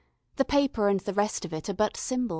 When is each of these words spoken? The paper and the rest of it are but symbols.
The 0.37 0.45
paper 0.45 0.87
and 0.87 0.99
the 0.99 1.13
rest 1.13 1.45
of 1.45 1.53
it 1.53 1.69
are 1.69 1.75
but 1.75 1.95
symbols. 1.95 2.29